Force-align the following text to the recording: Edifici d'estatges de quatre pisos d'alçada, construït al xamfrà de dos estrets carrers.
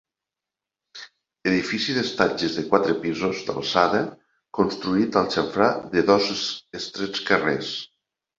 Edifici 1.51 1.93
d'estatges 1.97 2.55
de 2.59 2.63
quatre 2.71 2.95
pisos 3.03 3.43
d'alçada, 3.51 4.01
construït 4.61 5.19
al 5.23 5.31
xamfrà 5.37 5.69
de 5.93 6.05
dos 6.09 6.33
estrets 6.81 7.25
carrers. 7.31 7.71